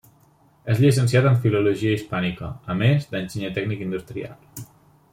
[0.75, 4.69] És llicenciat en filologia hispànica, a més, d'enginyer tècnic industrial.